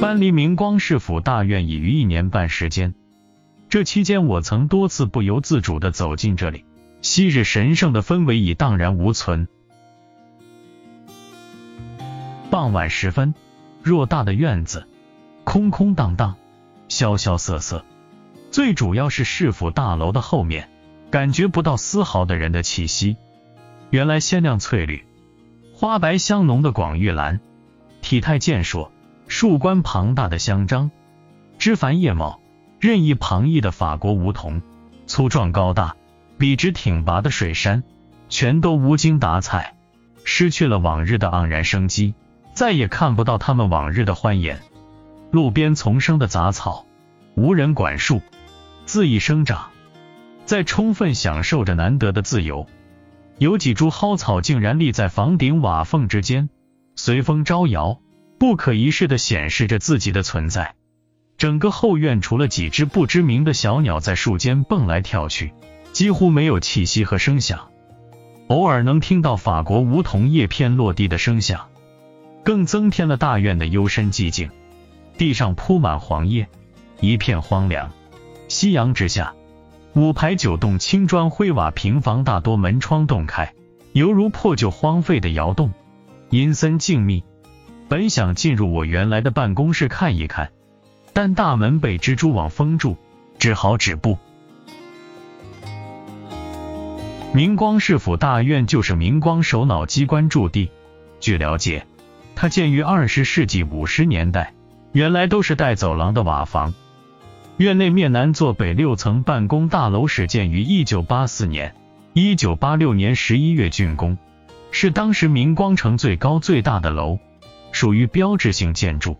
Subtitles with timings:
[0.00, 2.94] 搬离明光市府大院已逾一年半时间，
[3.68, 6.64] 这期间我曾多次不由自主地走进这里，
[7.02, 9.46] 昔日神圣的氛围已荡然无存。
[12.50, 13.34] 傍晚时分，
[13.84, 14.88] 偌大的院子
[15.44, 16.36] 空空荡荡，
[16.88, 17.84] 萧萧瑟瑟。
[18.50, 20.70] 最主要是市府大楼的后面，
[21.10, 23.18] 感觉不到丝毫的人的气息。
[23.90, 25.04] 原来鲜亮翠绿、
[25.74, 27.38] 花白香浓的广玉兰，
[28.00, 28.90] 体态健硕。
[29.30, 30.90] 树冠庞大的香樟，
[31.56, 32.40] 枝繁叶茂、
[32.80, 34.60] 任意旁逸的法国梧桐，
[35.06, 35.94] 粗壮高大、
[36.36, 37.84] 笔直挺拔的水杉，
[38.28, 39.76] 全都无精打采，
[40.24, 42.14] 失去了往日的盎然生机，
[42.54, 44.60] 再也看不到他们往日的欢颜。
[45.30, 46.84] 路边丛生的杂草，
[47.36, 48.22] 无人管束，
[48.84, 49.70] 恣意生长，
[50.44, 52.66] 在充分享受着难得的自由。
[53.38, 56.50] 有几株蒿草竟然立在房顶瓦缝之间，
[56.96, 58.00] 随风招摇。
[58.40, 60.74] 不可一世的显示着自己的存在。
[61.36, 65.52] 整个后院除了几只不知名的小鸟在树间蹦来跳去，
[65.92, 67.68] 几乎没有气息和声响。
[68.46, 71.68] 偶尔能听到法国梧桐叶片落地的声响，
[72.42, 74.48] 更增添了大院的幽深寂静。
[75.18, 76.48] 地上铺满黄叶，
[77.00, 77.92] 一片荒凉。
[78.48, 79.34] 夕阳之下，
[79.92, 83.52] 五排九栋青砖灰瓦平房大多门窗洞开，
[83.92, 85.74] 犹如破旧荒废的窑洞，
[86.30, 87.22] 阴森静谧。
[87.90, 90.52] 本想进入我原来的办公室看一看，
[91.12, 92.96] 但大门被蜘蛛网封住，
[93.36, 94.16] 只好止步。
[97.32, 100.70] 明光市府大院就是明光首脑机关驻地。
[101.18, 101.84] 据了解，
[102.36, 104.54] 它建于二十世纪五十年代，
[104.92, 106.72] 原来都是带走廊的瓦房。
[107.56, 111.74] 院内面南座北六层办公大楼始建于一九八四年，
[112.12, 114.16] 一九八六年十一月竣工，
[114.70, 117.18] 是当时明光城最高最大的楼。
[117.72, 119.16] 属于标志性建筑，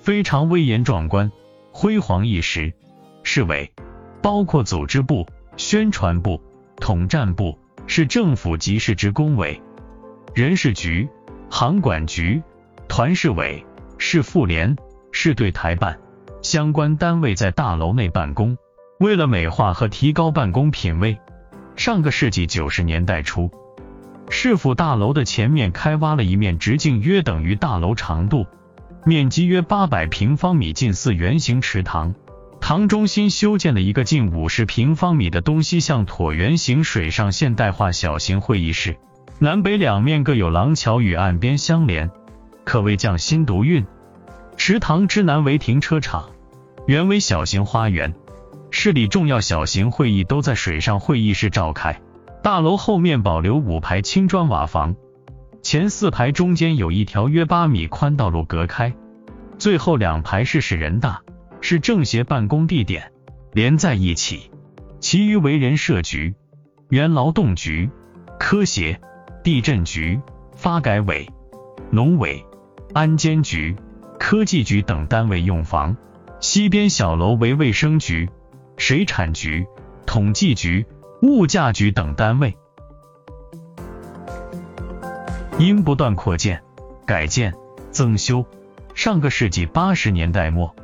[0.00, 1.30] 非常威严壮观，
[1.72, 2.72] 辉煌一时。
[3.22, 3.72] 市委
[4.20, 5.26] 包括组织部、
[5.56, 6.42] 宣传部、
[6.76, 9.60] 统战部，市政府及市职工委、
[10.34, 11.08] 人事局、
[11.48, 12.42] 行管局、
[12.88, 13.64] 团市委、
[13.98, 14.76] 市妇联、
[15.12, 15.98] 市对台办
[16.42, 18.56] 相关单位在大楼内办公。
[19.00, 21.18] 为了美化和提高办公品位，
[21.76, 23.50] 上个世纪九十年代初。
[24.30, 28.46] 市府大楼的前面开挖了一面直径约等于大楼长度、
[29.04, 32.14] 面积约八百平方米近似圆形池塘，
[32.60, 38.96] 塘中心修建了一个近五十平方米的东西向椭圆形水上现代化小型会议室，
[39.38, 42.10] 南北两面各有廊桥与岸边相连，
[42.64, 43.84] 可谓匠心独运。
[44.56, 46.30] 池塘之南为停车场，
[46.86, 48.14] 原为小型花园，
[48.70, 52.00] 市里重要小型会议都在水上会议室召开。
[52.44, 54.96] 大楼后面保留五排青砖瓦房，
[55.62, 58.94] 前四排中间有一条约八米宽道路隔开，
[59.56, 61.22] 最后两排是市人大、
[61.62, 63.10] 是政协办公地点
[63.54, 64.50] 连在一起，
[65.00, 66.34] 其余为人社局、
[66.90, 67.88] 原劳动局、
[68.38, 69.00] 科协、
[69.42, 70.20] 地震局、
[70.54, 71.26] 发改委、
[71.90, 72.44] 农委、
[72.92, 73.74] 安监局、
[74.18, 75.96] 科技局等单位用房。
[76.40, 78.28] 西边小楼为卫生局、
[78.76, 79.66] 水产局、
[80.04, 80.84] 统计局。
[81.24, 82.54] 物价局等单位
[85.58, 86.62] 因不断扩建、
[87.06, 87.54] 改建、
[87.90, 88.44] 增修，
[88.94, 90.76] 上个世纪八十年代末，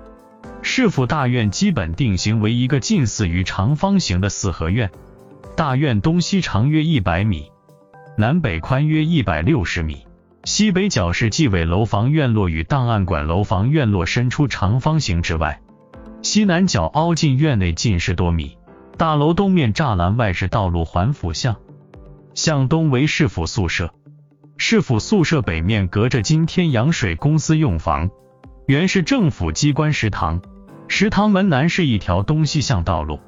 [0.62, 4.90] 市府大院基本定型为一个近似于长方形的四合院。
[5.56, 7.52] 大院东西长约一百米，
[8.16, 10.06] 南北宽约一百六十米。
[10.44, 15.60] 西北角是纪委楼房院落与档案馆楼房院落伸出长方形之外，
[16.22, 18.56] 西南角凹进院内近十多米。
[19.00, 21.56] 大楼东面栅栏外是道路环辅巷，
[22.34, 23.94] 向东为市府宿舍。
[24.58, 28.10] 市府宿舍北面隔着今天洋水公司用房，
[28.66, 30.42] 原是政府机关食堂。
[30.86, 33.18] 食堂门南是一条东西向道路，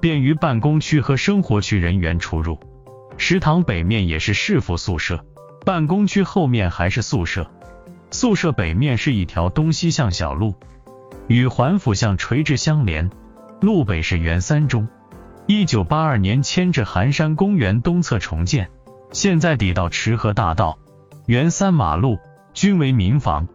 [0.00, 2.56] 便于办公区和生活区人员出入。
[3.16, 5.24] 食堂北面也是市府宿舍，
[5.64, 7.50] 办公区后面还是宿舍。
[8.12, 10.54] 宿舍北面是一条东西向小路，
[11.26, 13.10] 与环辅巷垂直相连。
[13.60, 14.86] 路北是原三中。
[15.50, 18.68] 一九八二年迁至寒山公园东侧重建，
[19.12, 20.78] 现在抵到池河大道，
[21.24, 22.18] 原三马路
[22.52, 23.48] 均为民房。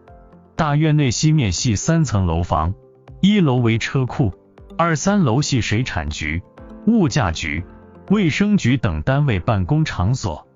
[0.56, 2.74] 大院内西面系三层楼房，
[3.20, 4.32] 一楼为车库，
[4.76, 6.42] 二三楼系水产局、
[6.88, 7.64] 物价局、
[8.10, 10.48] 卫生局等单位办公场所，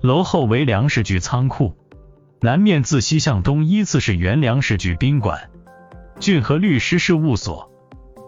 [0.00, 1.74] 楼后为粮食局仓库。
[2.40, 5.50] 南面自西向东依次是原粮食局宾馆、
[6.20, 7.68] 郡和律师事务所、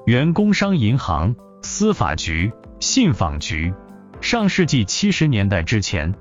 [0.05, 1.37] 原工商银行。
[1.63, 3.73] 司法局、信访局。
[4.21, 6.15] 上世纪七十年代之前，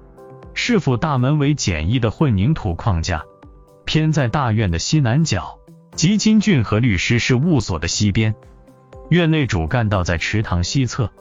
[0.54, 3.24] 市府大门为简易的混凝土框架，
[3.86, 5.58] 偏在大院的西南角。
[5.96, 8.36] 吉金郡和律师事务所的西边。
[9.10, 11.12] 院内主干道在池塘西侧，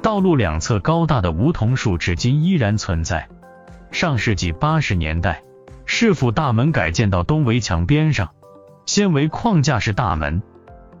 [0.00, 3.28] 道路两侧高大的梧桐树至今依然存在。
[3.90, 5.42] 上世纪八十年代，
[5.84, 8.30] 市府大门改建到东围墙边上，
[8.86, 10.42] 先为框架式大门，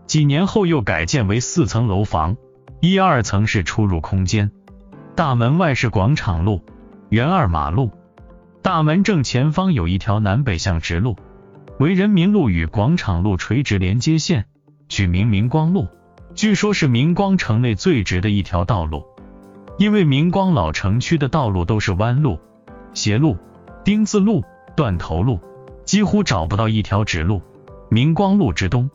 [0.06, 2.36] 几年后又改建为四层楼房，
[2.86, 4.50] 一二层是出入空间。
[5.16, 6.62] 大门外是广场路，
[7.08, 7.90] 原二马路。
[8.60, 11.16] 大门正前方有一条南北向直路，
[11.78, 14.44] 为人民路与广场路垂直连接线，
[14.90, 15.88] 取名明光路。
[16.34, 19.06] 据说是明光城内最直的一条道路，
[19.78, 22.38] 因为明光老城区的道路都是弯路、
[22.92, 23.38] 斜路、
[23.82, 24.44] 丁字路、
[24.76, 25.40] 断头路，
[25.86, 27.40] 几乎找不到一条直路。
[27.88, 28.90] 明光路之东，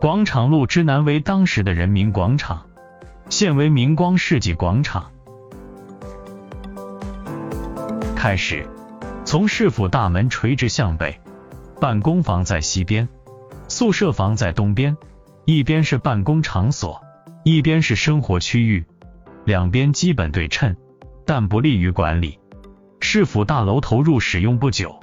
[0.00, 2.66] 广场路之南为当时的人民广场，
[3.28, 5.10] 现为明光世纪广场。
[8.16, 8.66] 开始，
[9.24, 11.20] 从市府大门垂直向北，
[11.80, 13.08] 办公房在西边，
[13.68, 14.96] 宿舍房在东边，
[15.44, 17.02] 一边是办公场所，
[17.44, 18.84] 一边是生活区域，
[19.44, 20.74] 两边基本对称，
[21.26, 22.38] 但不利于管理。
[23.00, 24.98] 市府大楼投入使用不久，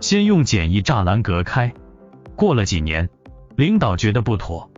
[0.00, 1.72] 先用简易栅栏隔开，
[2.34, 3.08] 过了几年，
[3.56, 4.71] 领导觉得不妥，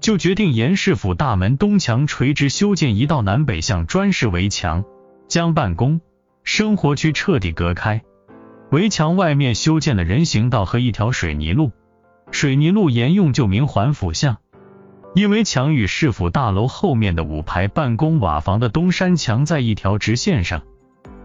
[0.00, 4.84] 就决定沿市府大门东墙垂直修建一道南北向砖式围墙，
[5.28, 6.00] 将办公。
[6.42, 8.02] 生活区彻底隔开，
[8.70, 11.70] 围墙外面修建了人行道和一条水泥路。
[12.30, 14.38] 水泥路沿用旧名环府巷，
[15.14, 20.62] 因为墙与市府大楼后面的五排办公瓦房的东山墙在一条直线上，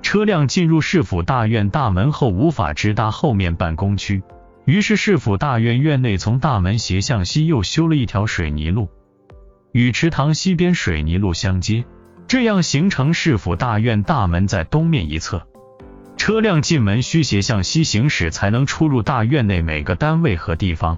[0.02, 4.22] 车辆进入市府大院大门后无法直达后面办公区，
[4.66, 8.90] 于是市府大院院内从大门斜向西又修了一条水泥路，
[9.72, 11.86] 与池塘西边水泥路相接。
[12.28, 15.46] 这样形成市府大院大门在东面一侧，
[16.18, 20.98] 车辆进门需斜向西行驶才能出入大院内每个单位和地方。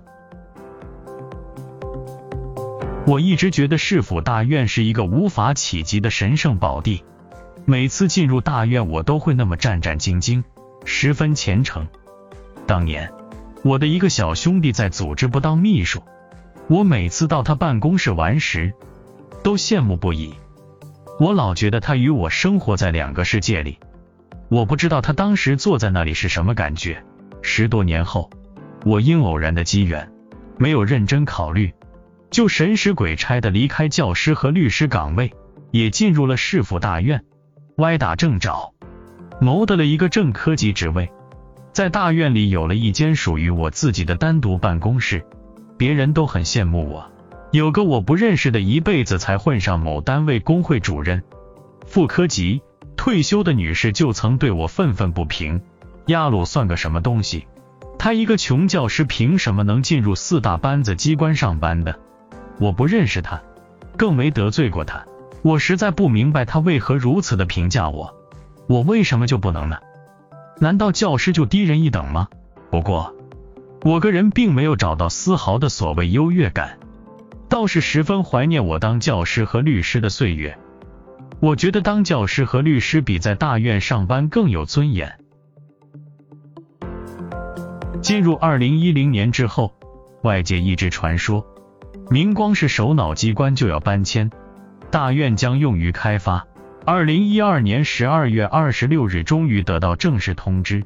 [3.06, 7.04] 我一直觉得市府大院是一个无法企及的神圣宝地，
[7.66, 10.44] 每次进入大院我都会那么战战兢兢，
[10.86, 11.86] 十分虔诚。
[12.66, 13.12] 当年
[13.64, 16.04] 我的一个小兄弟在组织部当秘书，
[16.68, 18.74] 我每次到他办公室玩时，
[19.44, 20.34] 都羡慕不已。
[21.20, 23.80] 我老觉得他与我生活在两个世界里，
[24.50, 27.04] 我不知道他当时坐在那里是什么感觉。
[27.42, 28.30] 十多年后，
[28.86, 30.12] 我因偶然的机缘，
[30.58, 31.74] 没有认真考虑，
[32.30, 35.34] 就神使鬼差的离开教师和律师岗位，
[35.72, 37.24] 也进入了市府大院，
[37.78, 38.74] 歪打正着，
[39.42, 41.10] 谋得了一个正科级职位，
[41.78, 45.24] 在大院里有了一间属于我自己的单独办公室，
[45.78, 47.08] 别人都很羡慕我。
[47.52, 51.22] 有个我不认识的，一辈子才混上某单位工会主任、
[51.86, 52.64] 副科级
[52.96, 55.62] 退休的女士，就曾对我愤愤不平
[56.08, 57.46] ：“亚鲁算个什么东西？
[58.00, 62.00] 他一个穷教师，凭什么能进入四大班子机关上班的？”
[62.60, 63.40] 我不认识他，
[63.96, 65.06] 更没得罪过他，
[65.44, 68.16] 我实在不明白他为何如此的评价我。
[68.66, 69.78] 我为什么就不能呢？
[70.60, 72.28] 难道教师就低人一等吗？
[72.72, 73.16] 不过，
[73.84, 76.80] 我个人并没有找到丝毫的所谓优越感。
[77.50, 80.58] 倒是十分怀念我当教师和律师的岁月。
[81.40, 85.20] 我觉得当教师和律师比在大院上班更有尊严。
[88.02, 89.74] 进入二零一零年之后，
[90.24, 91.46] 外界一直传说
[92.10, 94.32] 明光市首脑机关就要搬迁，
[94.90, 96.46] 大院将用于开发。
[96.90, 100.86] 二零一二年十二月二十六日，终于得到正式通知，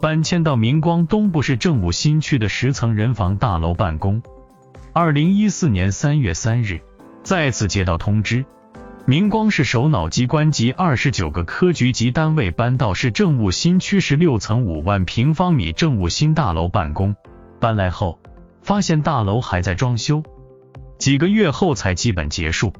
[0.00, 4.20] 搬迁到明光东部市政务新区的十层人防大楼办公。
[4.92, 6.80] 二零一四年三月三日，
[7.22, 8.44] 再次接到通知，
[9.06, 17.14] 明光市首脑机关及二十九个科局级单位搬到市政务新区十六层五万平方米政务新大楼办公。
[17.60, 18.18] 搬来后，
[18.62, 20.24] 发现大楼还在装修，
[20.98, 22.72] 几个月后才基本结束。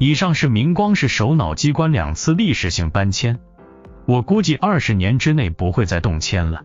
[0.00, 3.38] 以上是明光市首脑机关两次历史性搬迁，
[4.06, 6.62] 我估计二十年之内不会再动迁了。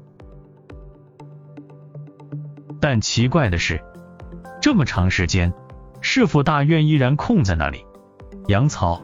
[2.80, 3.84] 但奇怪的是。
[4.62, 5.54] 这么长时间，
[6.00, 7.86] 市府大院依然空在那里，
[8.48, 9.04] 养草、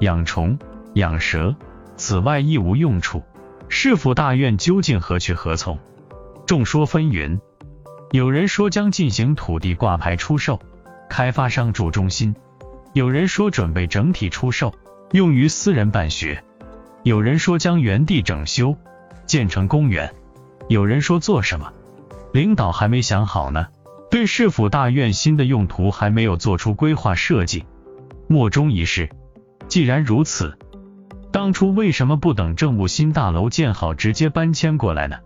[0.00, 0.58] 养虫、
[0.94, 1.54] 养蛇，
[1.98, 3.22] 此外亦无用处。
[3.68, 5.78] 市府大院究竟何去何从？
[6.46, 7.40] 众说纷纭。
[8.10, 10.60] 有人说将进行土地挂牌出售，
[11.10, 12.32] 开发商住中心；
[12.96, 14.74] 有人说准备整体出售，
[15.12, 16.38] 用于私人办学；
[17.02, 18.74] 有人说将原地整修，
[19.26, 20.08] 建成公园；
[20.70, 21.70] 有人说做什么，
[22.32, 23.66] 领导还没想好呢。
[24.10, 27.66] 对市府大院新的用途还没有做出规划设计，
[28.28, 29.10] 莫衷一是。
[29.68, 30.56] 既然如此，
[31.30, 35.18] 当初为什么不等政务新大楼建好直接搬迁过来呢？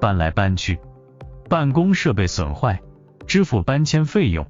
[0.00, 0.80] 搬来搬去，
[1.48, 2.80] 办公设备损坏，
[3.28, 4.44] 支付搬迁费用，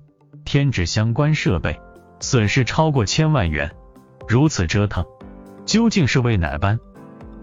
[0.46, 1.78] 添置相关设备，
[2.20, 3.70] 损失超过千万元。
[4.28, 5.04] 如此折腾，
[5.64, 6.78] 究竟是为哪般？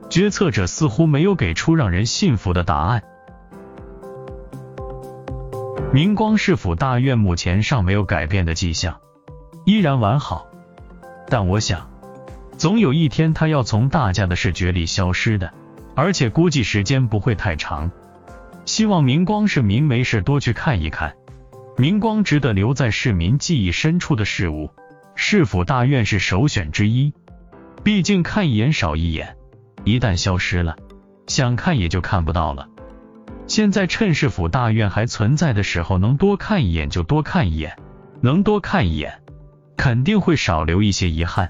[0.10, 3.04] 决策者似乎没有给出让人信服的答案。
[5.92, 9.00] 明光市府大院目前尚没有改变的迹象，
[9.66, 10.48] 依然完好。
[11.30, 11.90] 但我想，
[12.58, 15.54] 总有一天它要从大家的视觉里消失的，
[15.96, 17.92] 而且估计时间不会太长。
[18.66, 21.16] 希望明光市民没事多去看一看，
[21.76, 24.70] 明光值得留在市民记忆深处的事物，
[25.16, 27.12] 市府大院是首选之一。
[27.84, 29.36] 毕竟看一眼少一眼。
[29.84, 30.78] 一旦消失了，
[31.26, 32.70] 想看也就看不到了。
[33.48, 37.76] 现在趁市府大院还存在的时候，能多看一眼就多看一眼，
[38.22, 39.22] 能多看一眼，
[39.76, 41.50] 肯定会少留一些遗憾。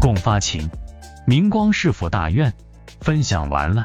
[0.00, 0.70] 共发情，
[1.26, 2.54] 明光市府大院
[3.00, 3.84] 分享完了。